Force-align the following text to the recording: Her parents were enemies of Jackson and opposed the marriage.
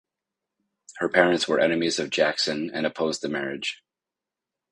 Her 0.97 1.07
parents 1.09 1.47
were 1.47 1.59
enemies 1.59 1.99
of 1.99 2.09
Jackson 2.09 2.71
and 2.73 2.87
opposed 2.87 3.21
the 3.21 3.29
marriage. 3.29 3.83